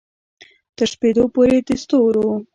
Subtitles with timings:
[0.77, 2.27] تر سپیدو پوري د ستورو